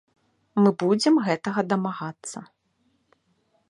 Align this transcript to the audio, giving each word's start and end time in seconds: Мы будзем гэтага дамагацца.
Мы 0.63 0.69
будзем 0.85 1.21
гэтага 1.27 1.59
дамагацца. 1.75 2.39